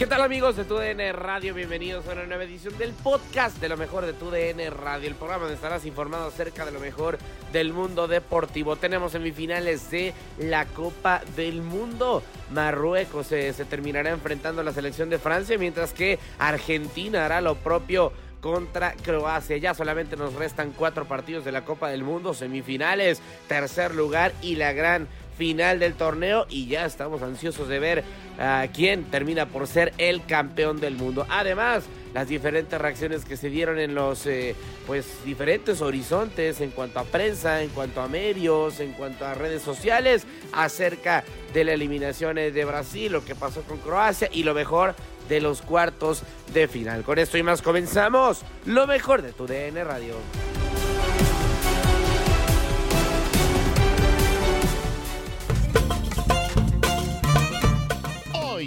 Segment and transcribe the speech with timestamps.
[0.00, 1.52] ¿Qué tal amigos de TUDN Radio?
[1.52, 5.42] Bienvenidos a una nueva edición del podcast de lo mejor de TUDN Radio, el programa
[5.42, 7.18] donde estarás informado acerca de lo mejor
[7.52, 8.76] del mundo deportivo.
[8.76, 12.22] Tenemos semifinales de la Copa del Mundo.
[12.50, 17.56] Marruecos se, se terminará enfrentando a la selección de Francia, mientras que Argentina hará lo
[17.56, 18.10] propio
[18.40, 19.58] contra Croacia.
[19.58, 24.56] Ya solamente nos restan cuatro partidos de la Copa del Mundo, semifinales, tercer lugar y
[24.56, 25.08] la gran
[25.40, 28.04] final del torneo y ya estamos ansiosos de ver
[28.38, 31.26] a quién termina por ser el campeón del mundo.
[31.30, 34.54] Además, las diferentes reacciones que se dieron en los eh,
[34.86, 39.62] pues diferentes horizontes en cuanto a prensa, en cuanto a medios, en cuanto a redes
[39.62, 41.24] sociales acerca
[41.54, 44.94] de la eliminación de Brasil, lo que pasó con Croacia y lo mejor
[45.30, 46.22] de los cuartos
[46.52, 47.02] de final.
[47.02, 50.16] Con esto y más comenzamos lo mejor de tu DN Radio.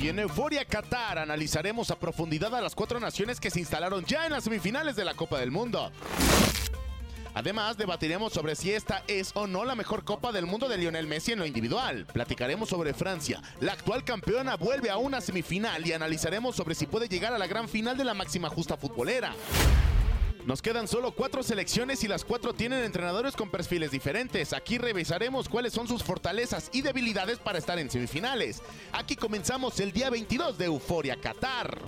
[0.03, 4.25] Hoy en Euforia Qatar analizaremos a profundidad a las cuatro naciones que se instalaron ya
[4.25, 5.93] en las semifinales de la Copa del Mundo.
[7.33, 11.07] Además, debatiremos sobre si esta es o no la mejor Copa del Mundo de Lionel
[11.07, 12.05] Messi en lo individual.
[12.11, 13.41] Platicaremos sobre Francia.
[13.61, 17.47] La actual campeona vuelve a una semifinal y analizaremos sobre si puede llegar a la
[17.47, 19.33] gran final de la máxima justa futbolera.
[20.45, 24.51] Nos quedan solo cuatro selecciones y las cuatro tienen entrenadores con perfiles diferentes.
[24.51, 28.61] Aquí revisaremos cuáles son sus fortalezas y debilidades para estar en semifinales.
[28.91, 31.79] Aquí comenzamos el día 22 de Euforia Qatar.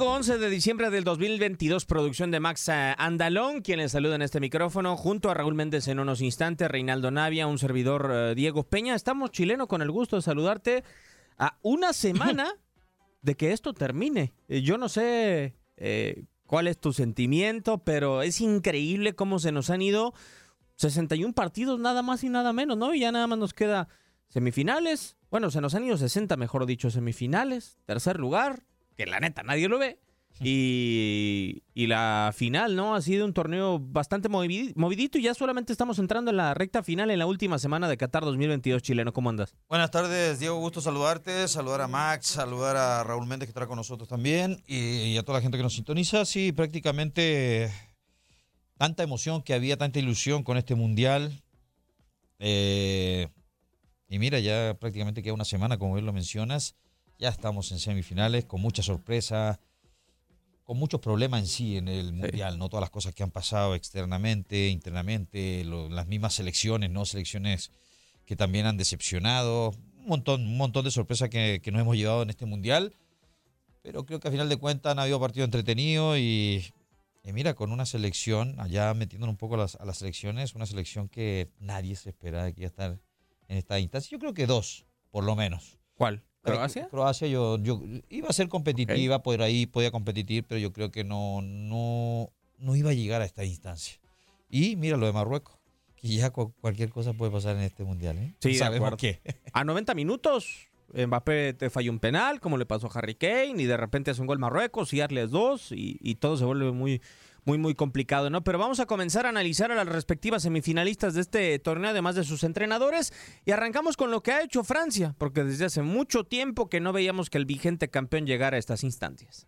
[0.00, 4.22] Domingo 11 de diciembre del 2022, producción de Max eh, Andalón, quien les saluda en
[4.22, 8.62] este micrófono, junto a Raúl Méndez en unos instantes, Reinaldo Navia, un servidor eh, Diego
[8.62, 8.94] Peña.
[8.94, 10.84] Estamos chileno con el gusto de saludarte
[11.36, 12.50] a una semana
[13.20, 14.32] de que esto termine.
[14.48, 19.68] Eh, Yo no sé eh, cuál es tu sentimiento, pero es increíble cómo se nos
[19.68, 20.14] han ido
[20.76, 22.94] 61 partidos, nada más y nada menos, ¿no?
[22.94, 23.88] Y ya nada más nos queda
[24.28, 25.18] semifinales.
[25.30, 28.64] Bueno, se nos han ido 60, mejor dicho, semifinales, tercer lugar,
[29.04, 29.98] que la neta nadie lo ve.
[30.42, 32.94] Y, y la final, ¿no?
[32.94, 36.82] Ha sido un torneo bastante movi- movidito y ya solamente estamos entrando en la recta
[36.82, 39.12] final en la última semana de Qatar 2022 chileno.
[39.12, 39.54] ¿Cómo andas?
[39.68, 40.58] Buenas tardes, Diego.
[40.58, 44.78] Gusto saludarte, saludar a Max, saludar a Raúl Méndez que está con nosotros también y,
[45.12, 46.24] y a toda la gente que nos sintoniza.
[46.26, 47.70] Sí, prácticamente
[48.78, 51.42] tanta emoción que había, tanta ilusión con este mundial.
[52.38, 53.28] Eh,
[54.08, 56.76] y mira, ya prácticamente queda una semana, como bien lo mencionas.
[57.20, 59.60] Ya estamos en semifinales con mucha sorpresa,
[60.64, 62.70] con muchos problemas en sí en el mundial, ¿no?
[62.70, 67.04] Todas las cosas que han pasado externamente, internamente, lo- las mismas selecciones, ¿no?
[67.04, 67.72] Selecciones
[68.24, 69.72] que también han decepcionado.
[70.06, 72.94] montón, un montón de sorpresas que, que nos hemos llevado en este mundial.
[73.82, 76.72] Pero creo que a final de cuentas han habido partidos entretenidos y,
[77.22, 80.64] y mira, con una selección, allá metiéndonos un poco a las, a las selecciones, una
[80.64, 82.98] selección que nadie se esperaba que iba a estar
[83.48, 84.08] en esta instancia.
[84.10, 85.78] Yo creo que dos, por lo menos.
[85.96, 86.22] ¿Cuál?
[86.42, 86.88] ¿Croacia?
[86.88, 91.04] Croacia yo, yo iba a ser competitiva, por ahí podía competir, pero yo creo que
[91.04, 94.00] no, no, no iba a llegar a esta instancia.
[94.48, 95.56] Y mira lo de Marruecos,
[95.96, 98.16] que ya cu- cualquier cosa puede pasar en este mundial.
[98.18, 98.34] ¿eh?
[98.40, 99.20] Sí, sabemos qué.
[99.52, 103.66] A 90 minutos, Mbappé te falló un penal, como le pasó a Harry Kane, y
[103.66, 107.00] de repente hace un gol Marruecos y Arles dos, y, y todo se vuelve muy,
[107.44, 108.42] muy, muy complicado, ¿no?
[108.44, 112.24] Pero vamos a comenzar a analizar a las respectivas semifinalistas de este torneo, además de
[112.24, 113.12] sus entrenadores,
[113.44, 116.92] y arrancamos con lo que ha hecho Francia, porque desde hace mucho tiempo que no
[116.92, 119.46] veíamos que el vigente campeón llegara a estas instancias.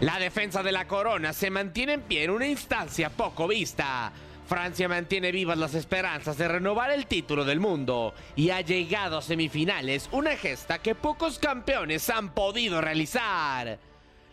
[0.00, 4.10] La defensa de la corona se mantiene en pie en una instancia poco vista.
[4.50, 9.22] Francia mantiene vivas las esperanzas de renovar el título del mundo y ha llegado a
[9.22, 13.78] semifinales, una gesta que pocos campeones han podido realizar.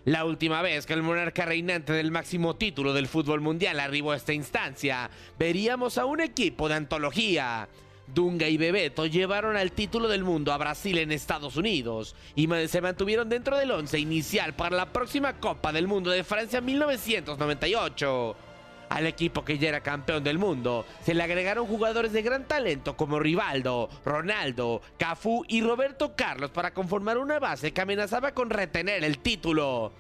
[0.05, 4.15] La última vez que el monarca reinante del máximo título del fútbol mundial arribó a
[4.15, 7.69] esta instancia, veríamos a un equipo de antología.
[8.07, 12.81] Dunga y Bebeto llevaron al título del mundo a Brasil en Estados Unidos y se
[12.81, 18.46] mantuvieron dentro del once inicial para la próxima Copa del Mundo de Francia 1998.
[18.89, 22.95] Al equipo que ya era campeón del mundo se le agregaron jugadores de gran talento
[22.95, 29.03] como Rivaldo, Ronaldo, Cafú y Roberto Carlos para conformar una base que amenazaba con retener
[29.03, 29.91] el título.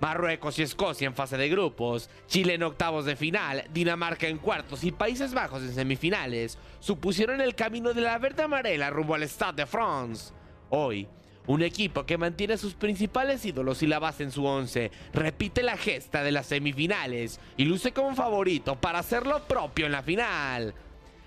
[0.00, 4.82] Marruecos y Escocia en fase de grupos, Chile en octavos de final, Dinamarca en cuartos
[4.82, 9.62] y Países Bajos en semifinales supusieron el camino de la verde amarela rumbo al Stade
[9.62, 10.32] de France.
[10.70, 11.06] Hoy,
[11.46, 15.62] un equipo que mantiene a sus principales ídolos y la base en su once, repite
[15.62, 20.02] la gesta de las semifinales y luce como favorito para hacer lo propio en la
[20.02, 20.74] final.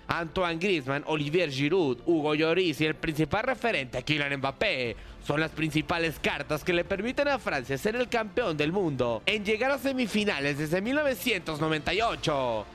[0.08, 4.96] Antoine Griezmann, Olivier Giroud, Hugo Lloris y el principal referente Kylian Mbappé
[5.26, 9.44] son las principales cartas que le permiten a Francia ser el campeón del mundo en
[9.44, 12.66] llegar a semifinales desde 1998.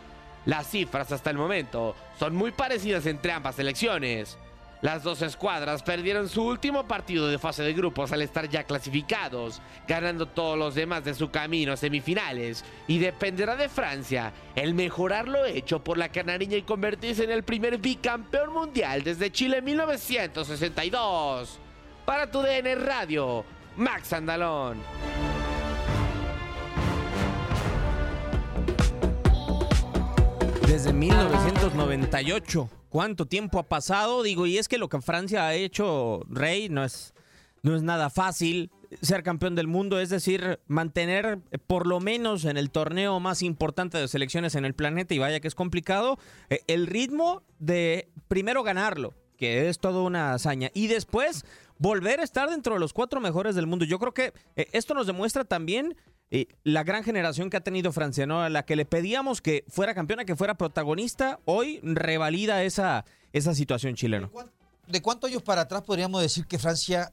[0.45, 4.37] Las cifras hasta el momento son muy parecidas entre ambas selecciones.
[4.81, 9.61] Las dos escuadras perdieron su último partido de fase de grupos al estar ya clasificados,
[9.87, 15.27] ganando todos los demás de su camino a semifinales, y dependerá de Francia el mejorar
[15.27, 21.59] lo hecho por la canariña y convertirse en el primer bicampeón mundial desde Chile 1962.
[22.03, 23.45] Para tu DN Radio,
[23.77, 24.81] Max Andalón.
[30.65, 32.80] Desde 1998.
[32.91, 34.21] ¿Cuánto tiempo ha pasado?
[34.21, 37.13] Digo, y es que lo que Francia ha hecho, Rey, no es,
[37.63, 38.69] no es nada fácil
[39.01, 43.97] ser campeón del mundo, es decir, mantener por lo menos en el torneo más importante
[43.97, 48.61] de selecciones en el planeta, y vaya que es complicado, eh, el ritmo de primero
[48.61, 51.45] ganarlo, que es toda una hazaña, y después
[51.77, 53.85] volver a estar dentro de los cuatro mejores del mundo.
[53.85, 55.95] Yo creo que eh, esto nos demuestra también
[56.31, 58.41] eh, la gran generación que ha tenido Francia, ¿no?
[58.41, 63.53] A la que le pedíamos que fuera campeona, que fuera protagonista, hoy revalida esa, esa
[63.53, 64.31] situación chileno.
[64.87, 67.11] ¿De cuántos años para atrás podríamos decir que Francia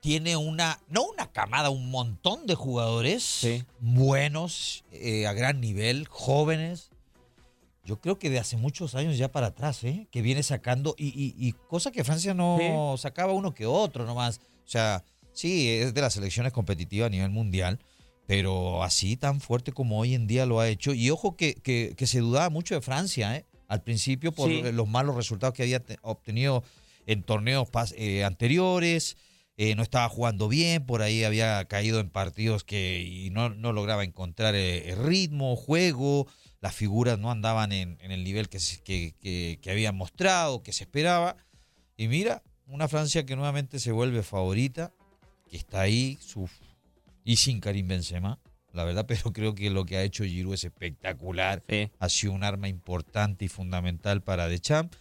[0.00, 3.64] tiene una, no una camada, un montón de jugadores Sí.
[3.80, 6.90] buenos, eh, a gran nivel, jóvenes?
[7.84, 10.06] Yo creo que de hace muchos años ya para atrás, ¿eh?
[10.10, 14.38] que viene sacando, y, y- y cosa que Francia no sacaba uno que otro nomás.
[14.64, 15.02] O sea,
[15.32, 17.80] sí, es de las selecciones competitivas a nivel mundial,
[18.30, 20.94] pero así tan fuerte como hoy en día lo ha hecho.
[20.94, 23.44] Y ojo que, que- que se dudaba mucho de Francia, ¿eh?
[23.66, 24.62] al principio por Sí.
[24.70, 26.62] los malos resultados que había te- obtenido
[27.06, 29.16] en torneos pas- eh, anteriores.
[29.56, 33.72] eh, no estaba jugando bien, por ahí había caído en partidos que y no, no
[33.72, 36.26] lograba encontrar eh, el ritmo, juego,
[36.62, 40.62] las figuras no andaban en, en el nivel que, se- que, que, que habían mostrado,
[40.62, 41.36] que se esperaba.
[41.98, 44.92] Y mira, una Francia que nuevamente se vuelve favorita,
[45.50, 46.48] que está ahí, su,
[47.30, 48.38] y sin Karim Benzema,
[48.72, 51.62] la verdad, pero creo que lo que ha hecho Giroud es espectacular.
[51.68, 51.90] Sí.
[51.98, 54.96] Ha sido un arma importante y fundamental para Deschamps.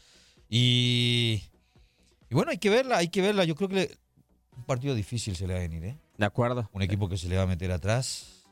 [0.49, 1.43] Y,
[2.29, 3.43] y bueno, hay que verla, hay que verla.
[3.45, 3.97] Yo creo que le-
[4.57, 5.97] un partido difícil se le va a venir, ¿eh?
[6.17, 6.69] De acuerdo.
[6.73, 8.45] Un equipo que se le va a meter atrás.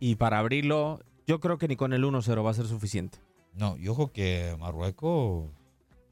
[0.00, 3.18] Y para abrirlo, yo creo que ni con el 1-0 va a ser suficiente.
[3.54, 5.50] No, y ojo que Marruecos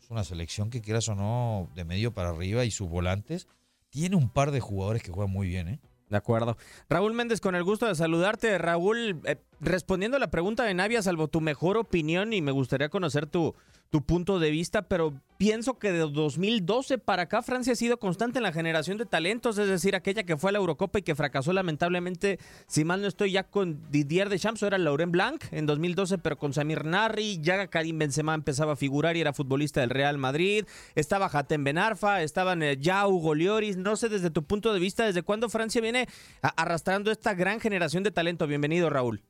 [0.03, 3.47] es una selección que quieras o no, de medio para arriba y sus volantes,
[3.91, 5.81] tiene un par de jugadores que juegan muy bien, ¿eh?
[6.15, 6.57] De acuerdo.
[6.89, 8.57] Raúl Méndez, con el gusto de saludarte.
[8.57, 12.89] Raúl, eh, respondiendo a la pregunta de Navia, salvo tu mejor opinión, y me gustaría
[12.89, 13.57] conocer tu,
[13.91, 18.39] tu punto de vista, pero pienso que de 2012 para acá Francia ha sido constante
[18.39, 21.15] en la generación de talentos, es decir, aquella que fue a la Eurocopa y que
[21.15, 26.19] fracasó lamentablemente, si mal no estoy, ya con Didier Deschamps, era Laurent Blanc en 2012,
[26.19, 30.19] pero con Samir Narri, ya Karim Benzema empezaba a figurar y era futbolista del Real
[30.19, 30.65] Madrid,
[30.95, 35.05] estaba Hatem Benarfa, estaban eh, ya Hugo Lloris, no sé desde tu punto de vista,
[35.05, 36.09] ¿desde cuándo Francia viene
[36.41, 38.47] arrastrando esta gran generación de talento?
[38.47, 39.23] Bienvenido, Raúl.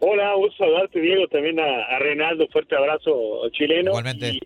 [0.00, 3.90] Hola, gusto saludarte, Diego, también a, a Reinaldo, fuerte abrazo chileno.
[3.90, 4.38] Igualmente.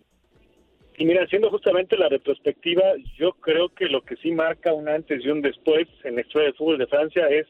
[0.99, 2.83] Y mira, haciendo justamente la retrospectiva,
[3.17, 6.47] yo creo que lo que sí marca un antes y un después en la historia
[6.47, 7.47] del fútbol de Francia es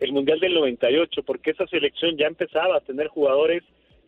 [0.00, 3.62] el Mundial del 98, porque esa selección ya empezaba a tener jugadores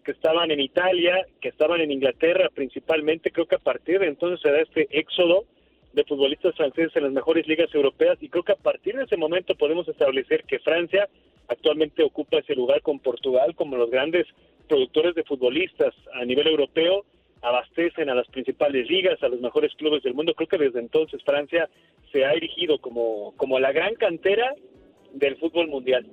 [0.04, 3.32] que estaban en Italia, que estaban en Inglaterra principalmente.
[3.32, 5.44] Creo que a partir de entonces se da este éxodo
[5.92, 9.16] de futbolistas franceses en las mejores ligas europeas y creo que a partir de ese
[9.16, 11.08] momento podemos establecer que Francia
[11.48, 14.26] actualmente ocupa ese lugar con Portugal como los grandes
[14.68, 17.04] productores de futbolistas a nivel europeo
[17.42, 20.34] abastecen a las principales ligas, a los mejores clubes del mundo.
[20.34, 21.68] Creo que desde entonces Francia
[22.10, 24.54] se ha erigido como, como la gran cantera
[25.12, 26.06] del fútbol mundial.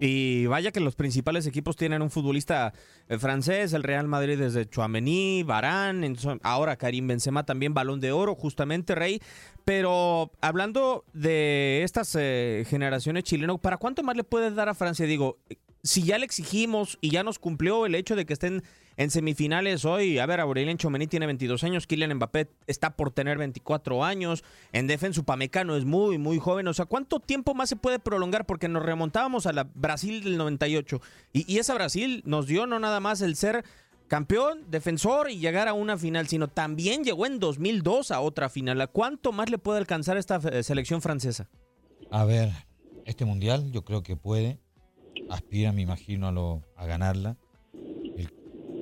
[0.00, 2.72] Y vaya que los principales equipos tienen un futbolista
[3.08, 8.34] eh, francés, el Real Madrid desde Chouameni, Barán, ahora Karim Benzema también balón de oro,
[8.34, 9.22] justamente Rey.
[9.64, 15.06] Pero hablando de estas eh, generaciones chilenas, ¿para cuánto más le puedes dar a Francia?
[15.06, 15.38] Digo,
[15.82, 18.62] si ya le exigimos y ya nos cumplió el hecho de que estén
[18.96, 23.38] en semifinales hoy, a ver, Aurelien Chomení tiene 22 años, Kylian Mbappé está por tener
[23.38, 27.76] 24 años, en defensa Upamecano es muy, muy joven, o sea, ¿cuánto tiempo más se
[27.76, 28.44] puede prolongar?
[28.44, 31.00] Porque nos remontábamos a la Brasil del 98
[31.32, 33.64] y, y esa Brasil nos dio no nada más el ser
[34.12, 38.78] campeón, defensor y llegar a una final, sino también llegó en 2002 a otra final.
[38.82, 41.48] ¿A cuánto más le puede alcanzar esta eh, selección francesa?
[42.10, 42.52] A ver,
[43.06, 44.60] este mundial yo creo que puede,
[45.28, 47.36] aspira, me imagino, a, lo, a ganarla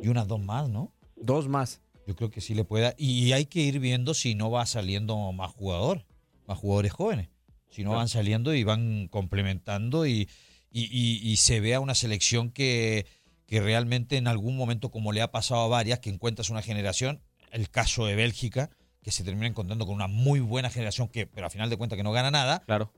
[0.02, 0.92] y unas dos más, ¿no?
[1.16, 1.80] Dos más.
[2.06, 2.94] Yo creo que sí le pueda.
[2.96, 6.04] Y hay que ir viendo si no va saliendo más jugador,
[6.46, 7.28] más jugadores jóvenes.
[7.68, 10.28] Si no van saliendo y van complementando y,
[10.72, 13.06] y, se vea una selección que,
[13.46, 17.22] que realmente en algún momento, como le ha pasado a varias, que encuentras una generación,
[17.52, 18.70] el caso de Bélgica,
[19.04, 21.96] que se termina encontrando con una muy buena generación, que, pero al final de cuentas
[21.96, 22.60] que no gana nada.
[22.66, 22.92] Claro.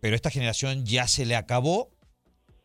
[0.00, 1.90] Pero esta generación ya se le acabó.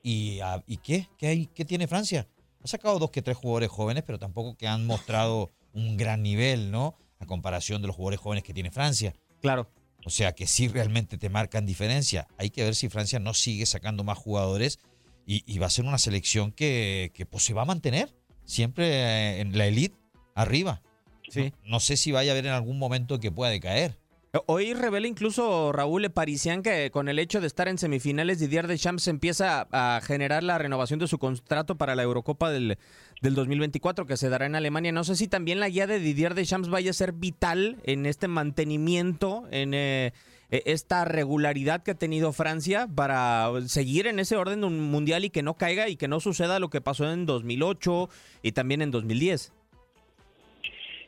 [0.02, 1.08] ¿Y, ah, ¿y qué?
[1.18, 2.28] ¿Qué, hay, ¿Qué tiene Francia?
[2.64, 6.72] Ha sacado dos que tres jugadores jóvenes, pero tampoco que han mostrado un gran nivel,
[6.72, 6.98] ¿no?
[7.20, 9.14] A comparación de los jugadores jóvenes que tiene Francia.
[9.42, 9.70] Claro.
[10.06, 12.28] O sea que sí realmente te marcan diferencia.
[12.38, 14.80] Hay que ver si Francia no sigue sacando más jugadores
[15.26, 18.16] y, va a ser una selección que, pues, se va a mantener
[18.46, 19.96] siempre en la elite
[20.34, 20.82] arriba.
[21.30, 21.54] Sí.
[21.64, 24.00] no sé si vaya a haber en algún momento que pueda decaer.
[24.46, 29.08] Hoy revela incluso Raúl Parisian que con el hecho de estar en semifinales, Didier Deschamps
[29.08, 32.78] empieza a generar la renovación de su contrato para la Eurocopa del,
[33.24, 34.92] del 2024 que se dará en Alemania.
[34.92, 38.28] No sé si también la guía de Didier Deschamps vaya a ser vital en este
[38.28, 40.14] mantenimiento, en eh,
[40.52, 45.42] e, esta regularidad que ha tenido Francia para seguir en ese orden mundial y que
[45.42, 48.10] no caiga y que no suceda lo que pasó en 2008
[48.44, 49.54] y también en 2010.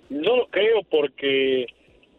[0.10, 1.68] No lo creo porque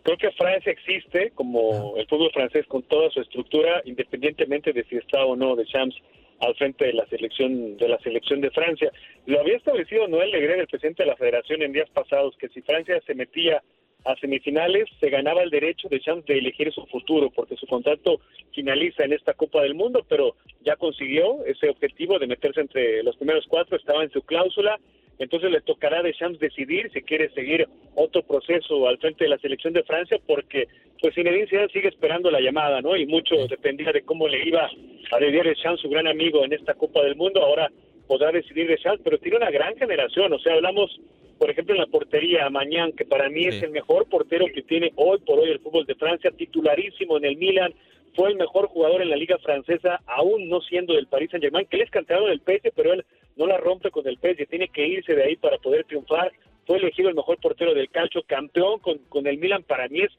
[0.03, 4.97] Creo que Francia existe como el fútbol francés con toda su estructura, independientemente de si
[4.97, 5.97] está o no de Champs
[6.41, 8.91] al frente de la selección de la selección de Francia.
[9.27, 12.63] Lo había establecido Noel Legret, el presidente de la Federación, en días pasados, que si
[12.63, 13.63] Francia se metía
[14.05, 18.21] a semifinales, se ganaba el derecho de Champs de elegir su futuro, porque su contrato
[18.53, 23.17] finaliza en esta Copa del Mundo, pero ya consiguió ese objetivo de meterse entre los
[23.17, 24.81] primeros cuatro, estaba en su cláusula
[25.23, 29.39] entonces le tocará a Deschamps decidir si quiere seguir otro proceso al frente de la
[29.39, 30.69] selección de Francia, porque
[31.01, 32.97] pues Zinedine Zidane sigue esperando la llamada, ¿no?
[32.97, 34.71] Y mucho dependía de cómo le iba
[35.11, 37.43] a Didier Deschamps, su gran amigo en esta Copa del Mundo.
[37.43, 37.71] Ahora
[38.07, 41.01] podrá decidir Deschamps, pero tiene una gran generación, o sea, hablamos
[41.43, 44.93] por ejemplo, en la portería, Mañán, que para mí es el mejor portero que tiene
[44.95, 47.75] hoy por hoy el fútbol de Francia, titularísimo en el Milan,
[48.15, 51.79] fue el mejor jugador en la liga francesa, aún no siendo del Paris Saint-Germain, que
[51.79, 53.05] él es canterano del PSG, pero él
[53.37, 56.33] no la rompe con el PSG, tiene que irse de ahí para poder triunfar.
[56.67, 60.13] Fue elegido el mejor portero del calcio, campeón con, con el Milan, para mí es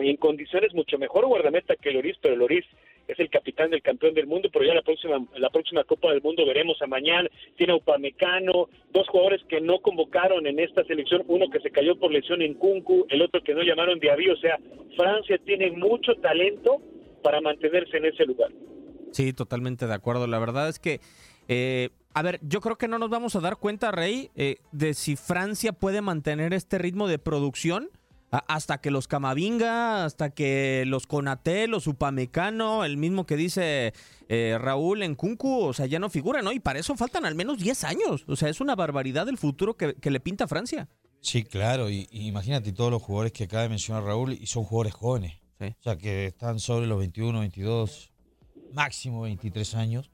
[0.00, 2.64] en condiciones mucho mejor guardameta que Loris, pero Loris
[3.08, 6.22] es el capitán del campeón del mundo, pero ya la próxima la próxima Copa del
[6.22, 7.28] Mundo veremos a mañana.
[7.56, 11.96] Tiene a Upamecano, dos jugadores que no convocaron en esta selección, uno que se cayó
[11.96, 14.58] por lesión en Kunku, el otro que no llamaron Diaby, o sea,
[14.96, 16.80] Francia tiene mucho talento
[17.22, 18.50] para mantenerse en ese lugar.
[19.10, 20.26] Sí, totalmente de acuerdo.
[20.26, 21.00] La verdad es que
[21.48, 24.94] eh, a ver, yo creo que no nos vamos a dar cuenta, Rey, eh, de
[24.94, 27.88] si Francia puede mantener este ritmo de producción
[28.30, 33.92] hasta que los Camavinga, hasta que los Conate, los Upamecano, el mismo que dice
[34.28, 36.52] eh, Raúl en Kunku, o sea, ya no figuran, ¿no?
[36.52, 38.24] Y para eso faltan al menos 10 años.
[38.26, 40.88] O sea, es una barbaridad el futuro que, le pinta Francia.
[41.20, 44.64] Sí, claro, y, y imagínate todos los jugadores que acaba de mencionar Raúl y son
[44.64, 45.34] jugadores jóvenes.
[45.60, 45.66] Sí.
[45.66, 48.12] O sea, que están sobre los 21, 22,
[48.72, 50.11] máximo 23 años.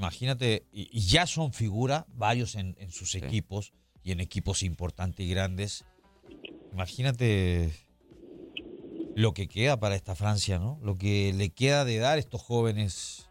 [0.00, 5.26] Imagínate, y, y ya son figura varios en, en sus equipos y en equipos importantes
[5.26, 5.84] y grandes.
[6.72, 7.70] Imagínate
[9.14, 10.78] lo que queda para esta Francia, ¿no?
[10.82, 13.28] Lo que le queda de dar a estos jóvenes.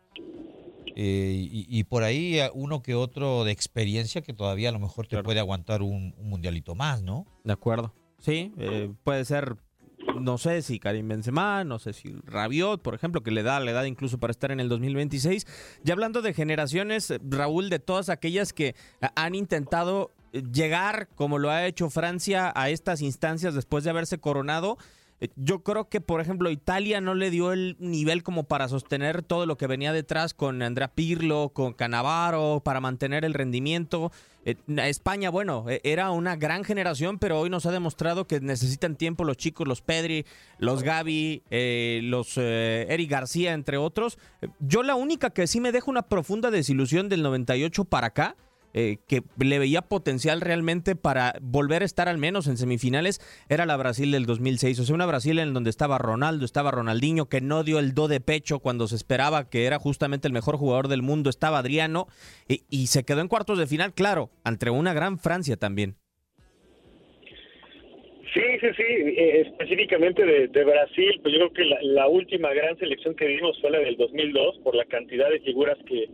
[0.95, 5.07] Eh, y, y por ahí uno que otro de experiencia que todavía a lo mejor
[5.07, 7.25] te puede aguantar un, un mundialito más, ¿no?
[7.43, 7.95] De acuerdo.
[8.19, 9.55] Sí, eh, puede ser,
[10.19, 13.71] no sé si Karim Benzema, no sé si Rabiot, por ejemplo, que le da la
[13.71, 15.45] edad incluso para estar en el 2026.
[15.85, 21.07] Y hablando de generaciones, eh, Raúl, de todas aquellas que a- han intentado eh, llegar,
[21.15, 24.83] como lo ha hecho Francia, a estas instancias después de haberse coronado, eh,
[25.35, 29.45] yo creo que, por ejemplo, Italia no le dio el nivel como para sostener todo
[29.45, 34.11] lo que venía detrás con Andrea Pirlo, con Canavaro, para mantener el rendimiento.
[34.45, 38.95] Eh, España, bueno, eh, era una gran generación, pero hoy nos ha demostrado que necesitan
[38.95, 40.25] tiempo los chicos, los Pedri,
[40.57, 44.17] los Gaby, eh, los eh, Eric García, entre otros.
[44.41, 48.35] Eh, Yo la única que sí me deja una profunda desilusión del 98 para acá,
[48.73, 53.65] eh, que le veía potencial realmente para volver a estar al menos en semifinales, era
[53.65, 54.79] la Brasil del 2006.
[54.79, 58.07] O sea, una Brasil en donde estaba Ronaldo, estaba Ronaldinho, que no dio el do
[58.07, 62.07] de pecho cuando se esperaba que era justamente el mejor jugador del mundo, estaba Adriano,
[62.47, 65.95] y, se quedó en cuartos de final, claro, ante una gran Francia también.
[68.33, 72.53] Sí, sí, sí, eh, específicamente de, de Brasil, pues yo creo que la, la última
[72.53, 76.07] gran selección que vimos fue la del 2002 por la cantidad de figuras que,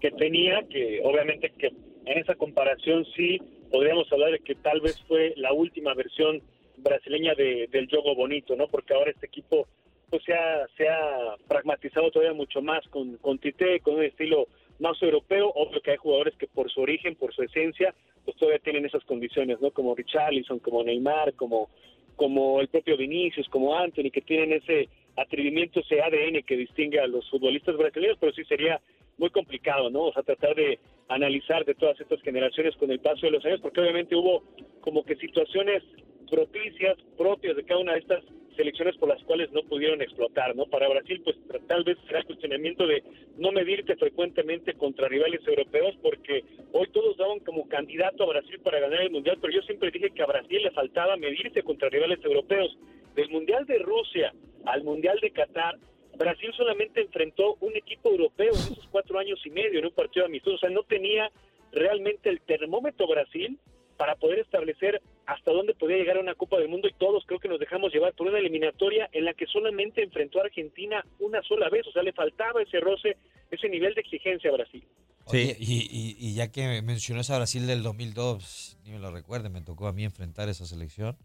[0.00, 1.70] que tenía, que obviamente que
[2.08, 3.38] en esa comparación sí
[3.70, 6.42] podríamos hablar de que tal vez fue la última versión
[6.78, 8.68] brasileña de, del juego bonito, ¿no?
[8.68, 9.66] Porque ahora este equipo
[10.10, 14.48] pues se ha, se ha pragmatizado todavía mucho más con, con Tite, con un estilo
[14.78, 18.60] más europeo, obvio que hay jugadores que por su origen, por su esencia, pues todavía
[18.60, 19.70] tienen esas condiciones, ¿no?
[19.70, 21.68] Como Richarlison, como Neymar, como,
[22.16, 27.06] como el propio Vinicius, como Anthony, que tienen ese atrevimiento, ese ADN que distingue a
[27.06, 28.80] los futbolistas brasileños, pero sí sería
[29.18, 30.04] muy complicado, ¿no?
[30.04, 33.60] O sea, tratar de analizar de todas estas generaciones con el paso de los años,
[33.60, 34.44] porque obviamente hubo
[34.80, 35.82] como que situaciones
[36.30, 38.22] propicias, propias de cada una de estas
[38.58, 40.66] selecciones por las cuales no pudieron explotar, ¿no?
[40.66, 41.36] Para Brasil, pues
[41.68, 43.04] tal vez será cuestionamiento de
[43.36, 48.80] no medirte frecuentemente contra rivales europeos, porque hoy todos daban como candidato a Brasil para
[48.80, 52.18] ganar el Mundial, pero yo siempre dije que a Brasil le faltaba medirse contra rivales
[52.24, 52.76] europeos.
[53.14, 54.32] Del Mundial de Rusia
[54.66, 55.76] al Mundial de Qatar,
[56.18, 60.26] Brasil solamente enfrentó un equipo europeo en esos cuatro años y medio en un partido
[60.26, 61.30] amistoso, o sea, no tenía
[61.72, 63.58] realmente el termómetro Brasil
[63.96, 67.40] para poder establecer hasta dónde podía llegar a una Copa del Mundo y todos creo
[67.40, 71.42] que nos dejamos llevar por una eliminatoria en la que solamente enfrentó a Argentina una
[71.42, 73.16] sola vez, o sea, le faltaba ese roce,
[73.50, 74.84] ese nivel de exigencia a Brasil.
[75.26, 79.86] Oye, y, ya que mencionó esa Brasil del 2002, ni me lo recuerde, me tocó
[79.88, 81.18] a mí enfrentar esa selección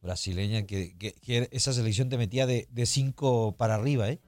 [0.00, 1.14] brasileña, que, que-
[1.52, 4.18] esa selección te metía de, de cinco para arriba, ¿eh?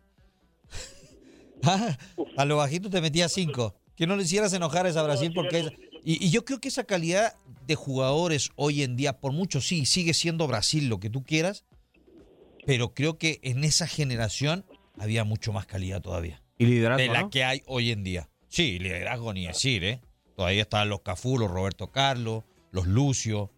[1.64, 1.98] Ah,
[2.36, 3.74] a lo bajito te metía cinco.
[3.96, 5.58] Que no le hicieras enojar a esa Brasil porque...
[5.60, 5.72] es-
[6.04, 7.34] y, y yo creo que esa calidad
[7.66, 11.64] de jugadores hoy en día, por mucho sí, sigue siendo Brasil lo que tú quieras,
[12.64, 14.64] pero creo que en esa generación
[14.98, 17.30] había mucho más calidad todavía Y liderazgo, de la ¿no?
[17.30, 18.28] que hay hoy en día.
[18.48, 20.00] Sí, liderazgo ni decir, ¿eh?
[20.36, 23.50] Todavía están los Cafú, los Roberto Carlos, los Lucio,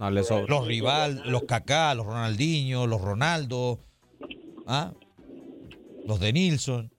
[0.00, 3.78] No, los Rival, los Kaká, los Ronaldinho, los Ronaldo,
[4.66, 4.92] ¿ah?
[6.06, 6.90] Los de Nilsson.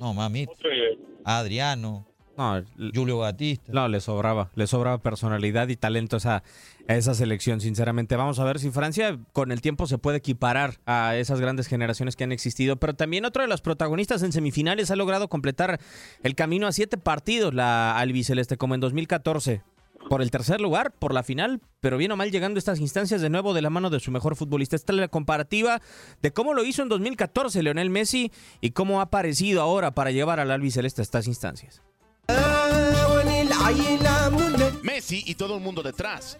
[0.00, 0.46] No, mami,
[1.24, 2.62] Adriano, No,
[2.94, 3.72] Julio Batista.
[3.72, 6.42] No, le sobraba, le sobraba personalidad y talento a esa,
[6.88, 8.16] a esa selección, sinceramente.
[8.16, 12.16] Vamos a ver si Francia con el tiempo se puede equiparar a esas grandes generaciones
[12.16, 12.76] que han existido.
[12.76, 15.80] Pero también otro de los protagonistas en semifinales ha logrado completar
[16.22, 19.62] el camino a siete partidos, la albiceleste, como en 2014.
[20.08, 23.20] Por el tercer lugar, por la final, pero bien o mal llegando a estas instancias
[23.20, 24.76] de nuevo de la mano de su mejor futbolista.
[24.76, 25.80] Esta es la comparativa
[26.22, 30.40] de cómo lo hizo en 2014 Leonel Messi y cómo ha aparecido ahora para llevar
[30.40, 31.82] al albiceleste a estas instancias.
[34.82, 36.38] Messi y todo el mundo detrás.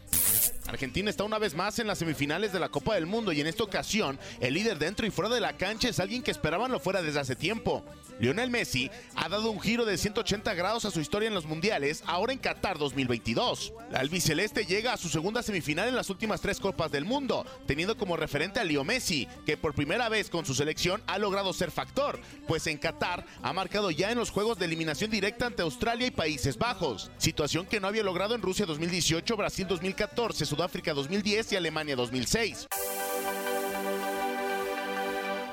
[0.66, 3.46] Argentina está una vez más en las semifinales de la Copa del Mundo y en
[3.46, 6.80] esta ocasión el líder dentro y fuera de la cancha es alguien que esperaban lo
[6.80, 7.84] fuera desde hace tiempo.
[8.18, 12.02] Lionel Messi ha dado un giro de 180 grados a su historia en los mundiales,
[12.06, 13.72] ahora en Qatar 2022.
[13.90, 17.96] La albiceleste llega a su segunda semifinal en las últimas tres Copas del Mundo, teniendo
[17.96, 21.70] como referente a Leo Messi, que por primera vez con su selección ha logrado ser
[21.70, 26.06] factor, pues en Qatar ha marcado ya en los juegos de eliminación directa ante Australia
[26.06, 31.50] y Países Bajos, situación que no había logrado en Rusia 2018, Brasil 2014, Sudáfrica 2010
[31.50, 32.68] y Alemania 2006.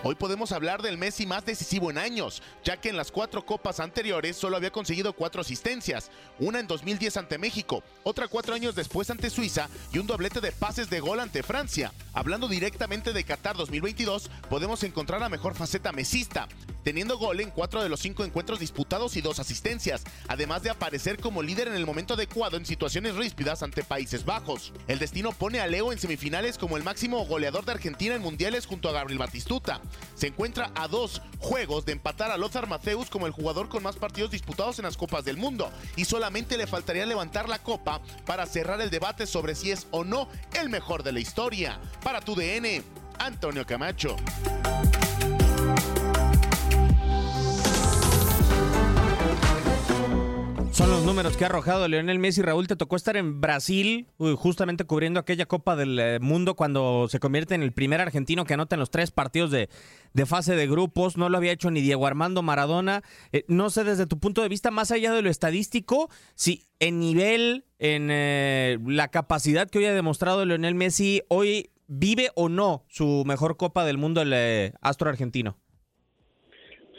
[0.04, 3.80] Hoy podemos hablar del Messi más decisivo en años, ya que en las cuatro copas
[3.80, 9.10] anteriores solo había conseguido cuatro asistencias, una en 2010 ante México, otra cuatro años después
[9.10, 11.92] ante Suiza y un doblete de pases de gol ante Francia.
[12.14, 16.48] Hablando directamente de Qatar 2022, podemos encontrar la mejor faceta mesista,
[16.84, 21.20] teniendo gol en cuatro de los cinco encuentros disputados y dos asistencias, además de aparecer
[21.20, 24.74] como líder en el momento adecuado en situaciones ríspidas ante Países Bajos.
[24.88, 28.66] El destino pone a Leo en semifinales como el máximo goleador de Argentina en mundiales
[28.66, 29.82] junto a Gabriel Batistuta
[30.16, 33.96] se encuentra a dos juegos de empatar a Lothar Mateus como el jugador con más
[33.96, 38.46] partidos disputados en las Copas del Mundo y solamente le faltaría levantar la copa para
[38.46, 41.80] cerrar el debate sobre si es o no el mejor de la historia.
[42.04, 42.84] Para tu DN,
[43.20, 44.16] Antonio Camacho.
[50.82, 52.42] Son los números que ha arrojado Leonel Messi.
[52.42, 57.20] Raúl, te tocó estar en Brasil, justamente cubriendo aquella Copa del eh, Mundo cuando se
[57.20, 59.70] convierte en el primer argentino que anota en los tres partidos de,
[60.26, 61.18] fase de grupos.
[61.18, 63.04] No lo había hecho ni Diego Armando Maradona.
[63.32, 66.98] Eh, no sé, desde tu punto de vista, más allá de lo estadístico, si en
[66.98, 72.86] nivel, en eh, la capacidad que hoy ha demostrado Leonel Messi, hoy vive o no
[72.88, 75.60] su mejor Copa del Mundo el astro argentino.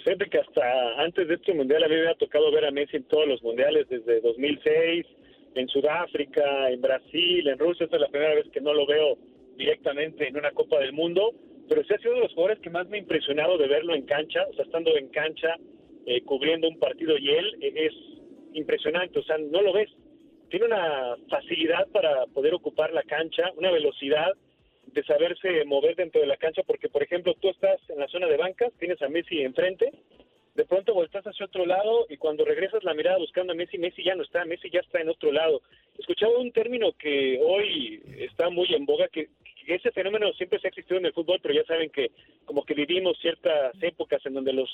[0.05, 3.43] Fíjate que hasta antes de este mundial a tocado ver a Messi en todos los
[3.43, 5.07] mundiales, desde 2006,
[5.55, 7.85] en Sudáfrica, en Brasil, en Rusia.
[7.85, 9.17] Esta es la primera vez que no lo veo
[9.57, 11.33] directamente en una Copa del Mundo,
[11.69, 13.95] pero sí ha sido uno de los jugadores que más me ha impresionado de verlo
[13.95, 15.57] en cancha, o sea, estando en cancha,
[16.07, 17.93] eh, cubriendo un partido y él eh, es
[18.55, 19.91] impresionante, o sea, no lo ves.
[20.51, 24.33] Tiene una facilidad para poder ocupar la cancha, una velocidad
[24.87, 28.27] de saberse mover dentro de la cancha, porque por ejemplo tú estás en la zona
[28.27, 29.93] de bancas, tienes a Messi enfrente,
[30.55, 34.05] de pronto volteas hacia otro lado y cuando regresas la mirada buscando a Messi, Messi
[34.05, 35.63] ya no está, Messi ya está en otro lado.
[35.99, 39.29] Escuchaba un término que hoy está muy en boga, que,
[39.65, 42.11] que ese fenómeno siempre se ha existido en el fútbol, pero ya saben que
[42.45, 44.69] como que vivimos ciertas épocas en donde los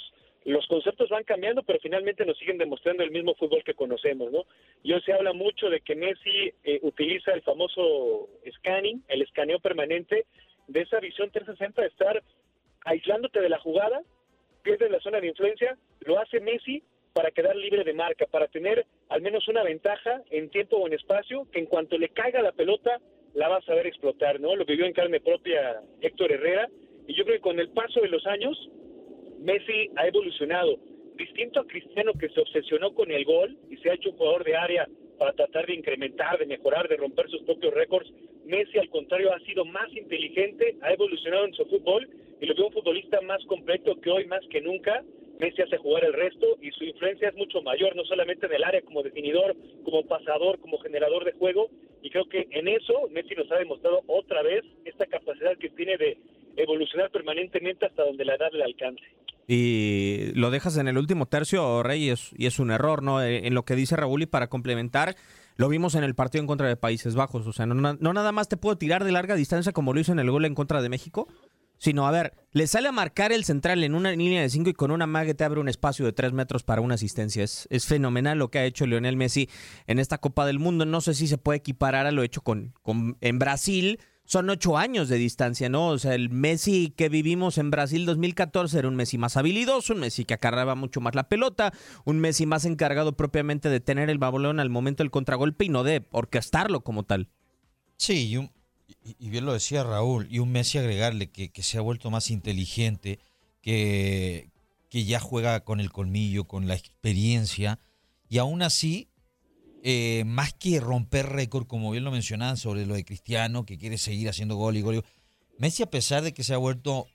[0.49, 4.45] los conceptos van cambiando, pero finalmente nos siguen demostrando el mismo fútbol que conocemos, ¿no?
[4.83, 9.59] Y hoy se habla mucho de que Messi eh, utiliza el famoso scanning, el escaneo
[9.61, 10.27] permanente,
[10.67, 12.23] de esa visión 360 de estar
[12.85, 14.01] aislándote de la jugada,
[14.63, 16.83] pierde la zona de influencia, lo hace Messi
[17.13, 20.95] para quedar libre de marca, para tener al menos una ventaja en tiempo o en
[20.95, 23.01] espacio, que en cuanto le caiga la pelota,
[23.35, 24.57] la va a saber explotar, ¿no?
[24.57, 26.69] Lo vivió en carne propia Héctor Herrera,
[27.07, 28.71] y yo creo que con el paso de los años,
[29.39, 30.79] Messi ha evolucionado.
[31.17, 34.45] Distinto a Cristiano que se obsesionó con el gol y se ha hecho un jugador
[34.45, 38.11] de área para tratar de incrementar, de mejorar, de romper sus propios récords.
[38.45, 42.09] Messi, al contrario, ha sido más inteligente, ha evolucionado en su fútbol
[42.41, 45.03] y lo veo un futbolista más completo que hoy más que nunca.
[45.39, 48.65] Messi hace jugar el resto y su influencia es mucho mayor, no solamente en el
[48.65, 51.69] área como definidor, como pasador, como generador de juego.
[52.03, 55.97] Y creo que en eso Messi nos ha demostrado otra vez esta capacidad que tiene
[55.97, 56.17] de
[56.57, 59.18] evolucionar permanentemente hasta donde la edad le alcance.
[59.51, 63.23] Y lo dejas en el último tercio, Rey, y es, un error, ¿no?
[63.23, 65.17] Eh, en lo que dice Raúl y para complementar,
[65.57, 67.47] lo vimos en el partido en contra de Países Bajos.
[67.47, 70.13] O sea, no, no nada más te puedo tirar de larga distancia como lo hizo
[70.13, 71.29] en el gol en contra de México,
[71.79, 74.75] sino, a ver, le sale a marcar el central en una línea de 5 y
[74.75, 77.43] con una mague te abre un espacio de 3 metros para una asistencia.
[77.43, 79.49] Es, es, fenomenal lo que ha hecho Lionel Messi
[79.87, 80.85] en esta Copa del Mundo.
[80.85, 84.77] No sé si se puede equiparar a lo hecho con, con en Brasil son ocho
[84.77, 85.89] años de distancia, ¿no?
[85.89, 90.01] O sea, el Messi que vivimos en Brasil 2014 era un Messi más habilidoso, un
[90.01, 91.73] Messi que acarraba mucho más la pelota,
[92.05, 95.83] un Messi más encargado propiamente de tener el balón al momento del contragolpe y no
[95.83, 97.31] de orquestarlo como tal.
[97.97, 98.39] Sí,
[99.19, 103.21] y, bien lo decía Raúl, y un Messi agregarle que, se ha vuelto más inteligente,
[103.63, 104.51] que,
[104.91, 107.79] que ya juega con el colmillo, con la experiencia,
[108.29, 109.09] y aún así
[109.83, 113.99] eh, más que romper récord, como bien lo mencionaban sobre lo de Cristiano, que quiere
[113.99, 115.05] seguir haciendo gol y gol.
[115.59, 117.07] Messi, a pesar de que se ha vuelto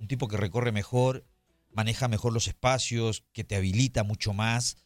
[0.00, 1.26] un tipo que recorre mejor,
[1.72, 4.78] maneja mejor los espacios, que te habilita mucho más,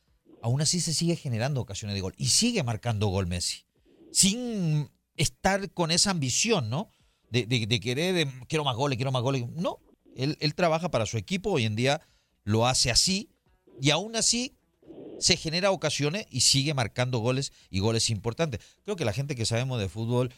[0.43, 3.65] aún así se sigue generando ocasiones de gol y sigue marcando gol Messi,
[4.13, 6.89] sin estar con esa ambición, ¿no?
[7.31, 7.47] De,
[7.81, 9.49] querer, quiero más goles, quiero más goles.
[9.51, 9.79] No,
[10.17, 12.01] él, él trabaja para su equipo, hoy en día
[12.43, 13.31] lo hace así
[13.81, 14.57] y aún así
[15.21, 18.61] se genera ocasiones y sigue marcando goles y goles importantes.
[18.85, 20.33] Creo que la gente que sabemos de fútbol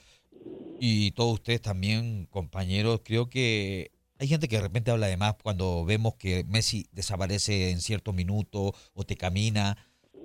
[0.78, 5.34] y todos ustedes también, compañeros, creo que hay gente que de repente habla de más
[5.42, 9.76] cuando vemos que Messi desaparece en cierto minuto o te camina,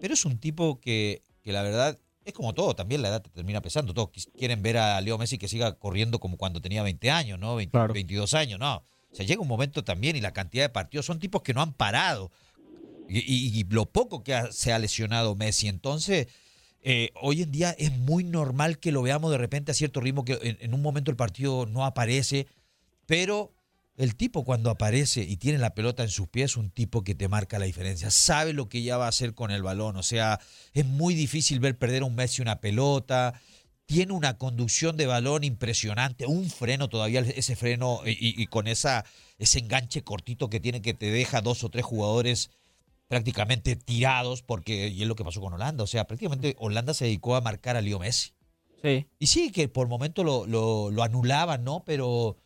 [0.01, 3.29] pero es un tipo que, que la verdad es como todo, también la edad te
[3.29, 3.93] termina pesando.
[3.93, 7.55] Todos quieren ver a Leo Messi que siga corriendo como cuando tenía 20 años, ¿no?
[7.55, 8.83] 22 años, no.
[9.11, 11.61] O sea, llega un momento también y la cantidad de partidos son tipos que no
[11.61, 12.31] han parado
[13.09, 15.67] y, lo poco que se ha lesionado Messi.
[15.67, 16.27] Entonces,
[16.81, 20.25] eh, hoy en día es muy normal que lo veamos de repente a cierto ritmo,
[20.25, 22.47] que en, un momento el partido no aparece,
[23.05, 23.53] pero
[23.97, 27.15] El tipo cuando aparece y tiene la pelota en sus pies es un tipo que
[27.15, 30.03] te marca la diferencia, sabe lo que ya va a hacer con el balón, o
[30.03, 30.39] sea,
[30.73, 33.41] es muy difícil ver perder a un Messi una pelota,
[33.87, 39.03] tiene una conducción de balón impresionante, un freno todavía, ese freno y, y con esa,
[39.39, 42.51] ese enganche cortito que tiene que te deja dos o tres jugadores
[43.07, 45.83] prácticamente tirados, porque y es lo que pasó con Holanda.
[45.83, 48.33] O sea, prácticamente Holanda se dedicó a marcar a Leo Messi.
[48.81, 49.07] Sí.
[49.19, 51.83] Y sí, que por momento lo, lo, lo anulaban, ¿no?
[51.85, 52.37] Pero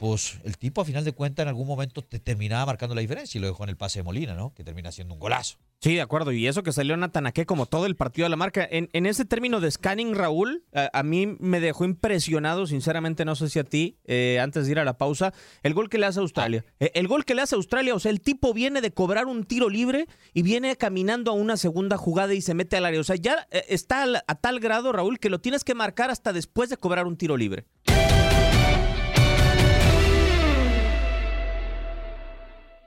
[0.00, 3.36] pues el tipo a final de cuentas en algún momento te terminaba marcando la diferencia
[3.36, 4.54] y lo dejó en el pase de Molina, ¿no?
[4.54, 5.58] Que termina siendo un golazo.
[5.82, 6.32] Sí, de acuerdo.
[6.32, 8.66] Y eso que salió Natanaque como todo el partido de la marca.
[8.70, 13.36] En, en ese término de scanning, Raúl, a, a, mí me dejó impresionado, sinceramente, no
[13.36, 16.06] sé si a ti, eh, antes de ir a la pausa, el gol que le
[16.06, 16.64] hace Australia.
[16.66, 16.72] Ah.
[16.80, 19.44] Eh, el gol que le hace Australia, o sea, el tipo viene de cobrar un
[19.44, 23.00] tiro libre y viene caminando a una segunda jugada y se mete al área.
[23.00, 26.10] O sea, ya eh, está a, a tal grado, Raúl, que lo tienes que marcar
[26.10, 27.66] hasta después de cobrar un tiro libre.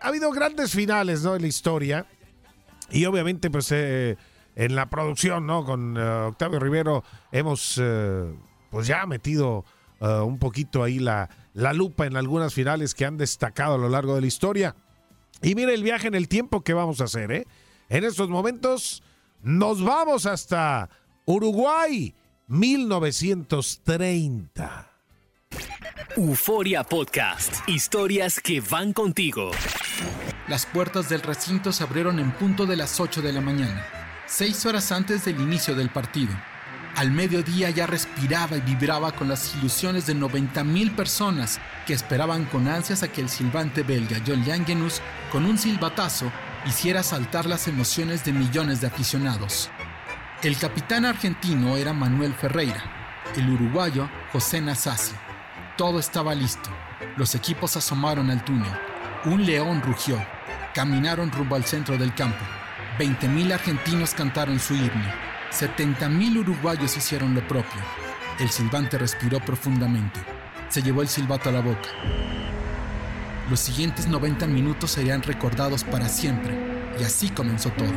[0.04, 1.36] Ha habido grandes finales ¿no?
[1.36, 2.06] en la historia
[2.92, 4.18] y obviamente pues eh,
[4.56, 8.36] en la producción no con uh, Octavio Rivero hemos uh,
[8.70, 9.64] pues ya metido
[10.02, 14.16] un poquito ahí la, la lupa en algunas finales que han destacado a lo largo
[14.16, 14.76] de la historia
[15.42, 17.48] y mire el viaje en el tiempo que vamos a hacer ¿eh?
[17.88, 19.02] en estos momentos
[19.42, 20.90] nos vamos hasta
[21.24, 22.14] Uruguay
[22.48, 24.93] 1930
[26.16, 27.68] Euforia Podcast.
[27.68, 29.50] Historias que van contigo.
[30.48, 33.84] Las puertas del recinto se abrieron en punto de las 8 de la mañana,
[34.28, 36.32] seis horas antes del inicio del partido.
[36.96, 42.68] Al mediodía ya respiraba y vibraba con las ilusiones de 90.000 personas que esperaban con
[42.68, 46.32] ansias a que el silbante belga John Langenus, con un silbatazo,
[46.68, 49.72] hiciera saltar las emociones de millones de aficionados.
[50.44, 52.84] El capitán argentino era Manuel Ferreira,
[53.36, 55.16] el uruguayo José Nasasi.
[55.78, 56.70] Todo estaba listo.
[57.18, 58.72] Los equipos asomaron al túnel.
[59.26, 60.24] Un león rugió.
[60.76, 62.46] Caminaron rumbo al centro del campo.
[63.00, 65.12] 20.000 argentinos cantaron su himno.
[65.52, 67.82] 70.000 uruguayos hicieron lo propio.
[68.40, 70.20] El silbante respiró profundamente.
[70.70, 71.90] Se llevó el silbato a la boca.
[73.50, 76.56] Los siguientes 90 minutos serían recordados para siempre.
[77.00, 77.94] Y así comenzó todo.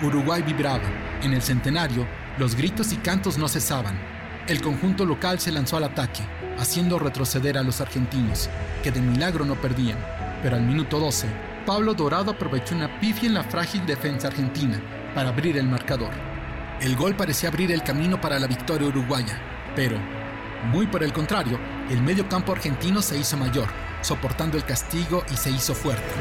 [0.00, 0.88] Uruguay vibraba.
[1.22, 2.06] En el centenario,
[2.38, 4.19] los gritos y cantos no cesaban.
[4.46, 6.22] El conjunto local se lanzó al ataque,
[6.58, 8.48] haciendo retroceder a los argentinos,
[8.82, 9.98] que de milagro no perdían.
[10.42, 11.26] Pero al minuto 12,
[11.66, 14.80] Pablo Dorado aprovechó una pifia en la frágil defensa argentina
[15.14, 16.10] para abrir el marcador.
[16.80, 19.38] El gol parecía abrir el camino para la victoria uruguaya,
[19.76, 19.98] pero,
[20.72, 23.68] muy por el contrario, el medio campo argentino se hizo mayor,
[24.00, 26.14] soportando el castigo y se hizo fuerte.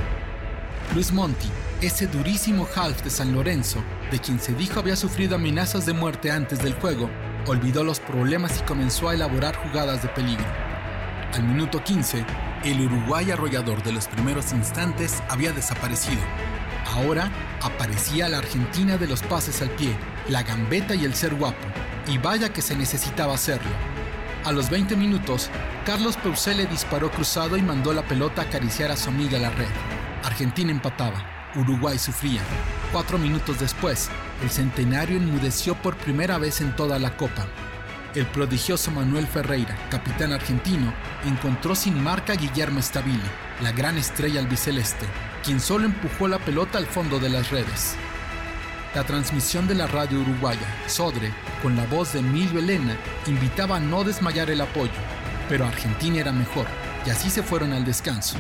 [0.93, 1.47] Luis Monti,
[1.82, 6.32] ese durísimo half de San Lorenzo, de quien se dijo había sufrido amenazas de muerte
[6.32, 7.10] antes del juego,
[7.45, 10.45] olvidó los problemas y comenzó a elaborar jugadas de peligro.
[11.34, 12.25] Al minuto 15,
[12.63, 16.21] el Uruguay arrollador de los primeros instantes había desaparecido.
[16.93, 19.95] Ahora aparecía la Argentina de los pases al pie,
[20.28, 21.67] la gambeta y el ser guapo.
[22.08, 23.69] Y vaya que se necesitaba hacerlo.
[24.45, 25.49] A los 20 minutos,
[25.86, 29.67] Carlos Peusele disparó cruzado y mandó la pelota a acariciar a su amiga la red.
[30.23, 31.23] Argentina empataba,
[31.56, 32.41] Uruguay sufría.
[32.91, 34.10] Cuatro minutos después,
[34.41, 37.45] el centenario enmudeció por primera vez en toda la Copa.
[38.15, 40.93] El prodigioso Manuel Ferreira, capitán argentino,
[41.25, 43.19] encontró sin marca a Guillermo Stabile,
[43.62, 45.06] la gran estrella albiceleste,
[45.43, 47.95] quien solo empujó la pelota al fondo de las redes.
[48.95, 52.97] La transmisión de la radio uruguaya, Sodre, con la voz de Emilio Elena,
[53.28, 54.91] invitaba a no desmayar el apoyo,
[55.47, 56.65] pero Argentina era mejor,
[57.06, 58.38] y así se fueron al descanso.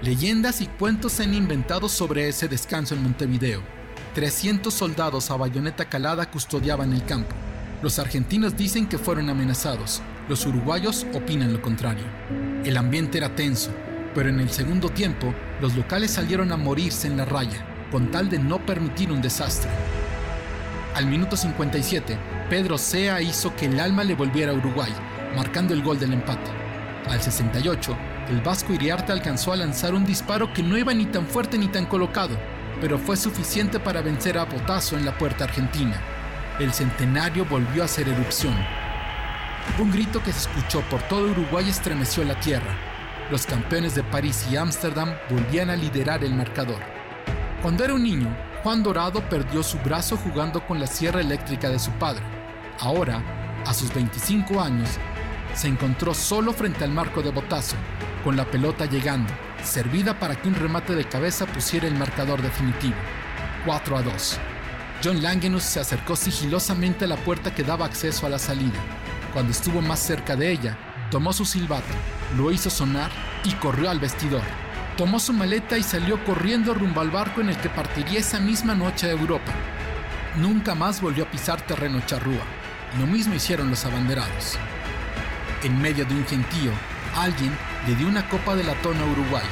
[0.00, 3.77] Leyendas y cuentos se han inventado sobre ese descanso en Montevideo.
[4.14, 7.34] 300 soldados a bayoneta calada custodiaban el campo.
[7.82, 12.04] Los argentinos dicen que fueron amenazados, los uruguayos opinan lo contrario.
[12.64, 13.70] El ambiente era tenso,
[14.14, 18.28] pero en el segundo tiempo los locales salieron a morirse en la raya, con tal
[18.28, 19.70] de no permitir un desastre.
[20.94, 22.18] Al minuto 57,
[22.50, 24.92] Pedro Sea hizo que el alma le volviera a Uruguay,
[25.36, 26.50] marcando el gol del empate.
[27.08, 27.96] Al 68,
[28.30, 31.68] el vasco Iriarte alcanzó a lanzar un disparo que no iba ni tan fuerte ni
[31.68, 32.36] tan colocado,
[32.80, 36.00] pero fue suficiente para vencer a Botazo en la puerta argentina.
[36.58, 38.54] El centenario volvió a hacer erupción.
[39.78, 42.74] Un grito que se escuchó por todo Uruguay estremeció la tierra.
[43.30, 46.80] Los campeones de París y Ámsterdam volvían a liderar el marcador.
[47.62, 51.78] Cuando era un niño, Juan Dorado perdió su brazo jugando con la sierra eléctrica de
[51.78, 52.22] su padre.
[52.80, 53.22] Ahora,
[53.66, 54.88] a sus 25 años,
[55.54, 57.76] se encontró solo frente al marco de Botazo,
[58.24, 59.32] con la pelota llegando,
[59.64, 62.96] servida para que un remate de cabeza pusiera el marcador definitivo.
[63.64, 64.38] 4 a 2.
[65.02, 68.78] John Langenus se acercó sigilosamente a la puerta que daba acceso a la salida.
[69.32, 70.76] Cuando estuvo más cerca de ella,
[71.10, 71.94] tomó su silbato,
[72.36, 73.10] lo hizo sonar
[73.44, 74.42] y corrió al vestidor.
[74.96, 78.74] Tomó su maleta y salió corriendo rumbo al barco en el que partiría esa misma
[78.74, 79.52] noche a Europa.
[80.36, 82.42] Nunca más volvió a pisar terreno charrúa.
[82.98, 84.58] Lo mismo hicieron los abanderados.
[85.62, 86.72] En medio de un gentío,
[87.14, 87.56] alguien
[87.88, 89.46] le dio una copa de latón a Uruguay.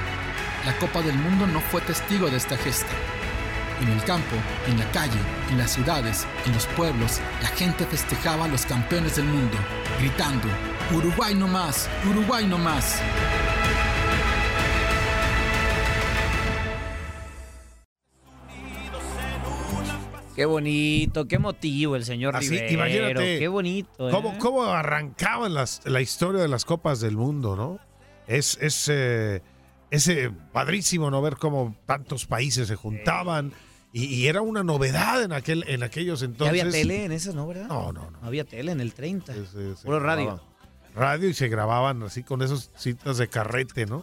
[0.67, 2.93] La Copa del Mundo no fue testigo de esta gesta.
[3.81, 4.37] En el campo,
[4.69, 5.19] en la calle,
[5.51, 9.57] en las ciudades, en los pueblos, la gente festejaba a los campeones del mundo,
[10.01, 10.49] gritando,
[10.93, 13.01] Uruguay no más, Uruguay no más.
[20.35, 22.75] Qué bonito, qué motivo el señor Así, Rivero.
[22.75, 24.09] imagínate Qué bonito.
[24.11, 24.13] ¿eh?
[24.13, 27.79] ¿Cómo, cómo arrancaban las, la historia de las Copas del Mundo, no?
[28.27, 29.43] Es, es, eh,
[29.91, 33.53] es, eh, padrísimo no ver cómo tantos países se juntaban
[33.93, 36.49] y, y era una novedad en, aquel, en aquellos ¿Ya entonces.
[36.61, 37.69] había tele en esas, no, verdad?
[37.69, 38.21] No, no, no.
[38.21, 39.33] No había tele en el 30.
[39.33, 40.41] Se- se Puro radio.
[40.95, 44.03] Radio y se grababan así con esos citas de carrete, ¿no?